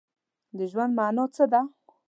د 0.57 0.59
ژوند 0.71 0.93
مانا 0.97 1.25
څه 1.35 1.43
ده؟ 1.51 1.61